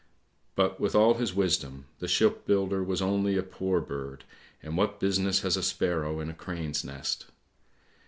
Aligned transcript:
But 0.55 0.79
with 0.79 0.95
all 0.95 1.13
his 1.13 1.35
wisdom, 1.35 1.85
the 1.99 2.07
shipbuilder 2.07 2.83
was 2.83 3.03
only 3.03 3.37
a 3.37 3.43
poor 3.43 3.79
bird, 3.79 4.23
and 4.63 4.75
what 4.75 4.99
business 4.99 5.41
has 5.41 5.55
a 5.55 5.61
sparrow 5.61 6.19
in 6.19 6.27
a 6.27 6.33
crane's 6.33 6.83
nest? 6.83 7.27